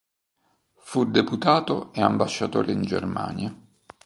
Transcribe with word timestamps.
Fu 0.79 1.05
deputato 1.05 1.93
e 1.93 2.01
ambasciatore 2.01 2.71
in 2.71 2.81
Germania. 2.81 3.55